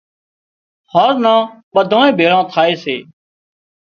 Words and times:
هانز 0.91 1.17
نان 1.23 1.41
ٻڌانئين 1.73 2.15
ڀيۯان 2.17 2.43
ٿائي 2.53 2.73
سي 2.83 2.95